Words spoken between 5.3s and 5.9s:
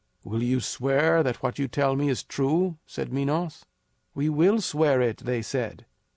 said.